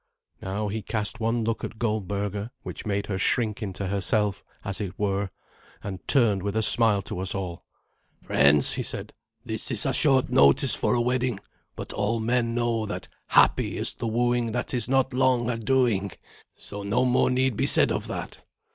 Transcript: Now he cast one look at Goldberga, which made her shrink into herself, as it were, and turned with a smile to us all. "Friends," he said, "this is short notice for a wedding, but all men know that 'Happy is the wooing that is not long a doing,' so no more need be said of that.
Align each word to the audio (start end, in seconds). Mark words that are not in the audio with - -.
Now 0.41 0.67
he 0.67 0.81
cast 0.81 1.19
one 1.19 1.43
look 1.43 1.63
at 1.63 1.77
Goldberga, 1.77 2.49
which 2.63 2.87
made 2.87 3.05
her 3.05 3.19
shrink 3.19 3.61
into 3.61 3.85
herself, 3.85 4.43
as 4.65 4.81
it 4.81 4.97
were, 4.97 5.29
and 5.83 5.99
turned 6.07 6.41
with 6.41 6.57
a 6.57 6.63
smile 6.63 7.03
to 7.03 7.19
us 7.19 7.35
all. 7.35 7.65
"Friends," 8.23 8.73
he 8.73 8.81
said, 8.81 9.13
"this 9.45 9.69
is 9.69 9.85
short 9.95 10.27
notice 10.31 10.73
for 10.73 10.95
a 10.95 11.01
wedding, 11.01 11.39
but 11.75 11.93
all 11.93 12.19
men 12.19 12.55
know 12.55 12.87
that 12.87 13.09
'Happy 13.27 13.77
is 13.77 13.93
the 13.93 14.07
wooing 14.07 14.53
that 14.53 14.73
is 14.73 14.89
not 14.89 15.13
long 15.13 15.51
a 15.51 15.57
doing,' 15.59 16.09
so 16.57 16.81
no 16.81 17.05
more 17.05 17.29
need 17.29 17.55
be 17.55 17.67
said 17.67 17.91
of 17.91 18.07
that. 18.07 18.41